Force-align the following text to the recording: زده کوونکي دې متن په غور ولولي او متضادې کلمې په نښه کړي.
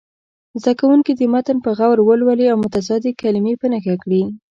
زده 0.61 0.73
کوونکي 0.79 1.11
دې 1.17 1.25
متن 1.33 1.57
په 1.65 1.69
غور 1.77 1.97
ولولي 2.03 2.45
او 2.49 2.57
متضادې 2.63 3.11
کلمې 3.21 3.53
په 3.61 3.65
نښه 3.71 3.95
کړي. 4.03 4.23